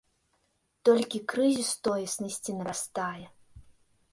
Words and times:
Толькі 0.89 1.21
крызіс 1.33 1.69
тоеснасці 1.89 2.51
нарастае. 2.63 3.25